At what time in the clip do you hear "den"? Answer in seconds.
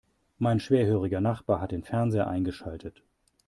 1.73-1.83